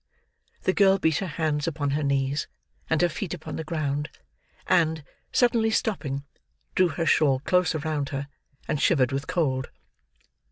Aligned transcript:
The 0.63 0.73
girl 0.73 0.97
beat 0.97 1.17
her 1.19 1.27
hands 1.27 1.67
upon 1.67 1.91
her 1.91 2.01
knees, 2.01 2.47
and 2.89 2.99
her 3.03 3.07
feet 3.07 3.35
upon 3.35 3.55
the 3.57 3.63
ground; 3.63 4.09
and, 4.65 5.03
suddenly 5.31 5.69
stopping, 5.69 6.23
drew 6.73 6.87
her 6.87 7.05
shawl 7.05 7.39
close 7.41 7.75
round 7.75 8.09
her: 8.09 8.27
and 8.67 8.81
shivered 8.81 9.11
with 9.11 9.27
cold. 9.27 9.69